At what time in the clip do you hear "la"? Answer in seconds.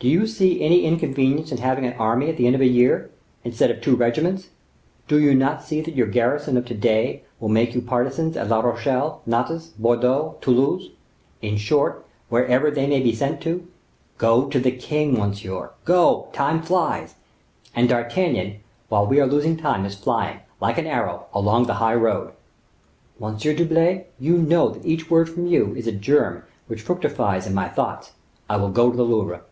8.48-8.60